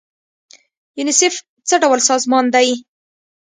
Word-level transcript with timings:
یونیسف 0.97 1.33
څه 1.67 1.75
ډول 1.83 1.99
سازمان 2.09 2.45
دی؟ 2.55 2.69